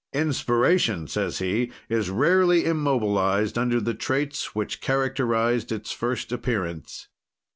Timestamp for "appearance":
6.31-7.07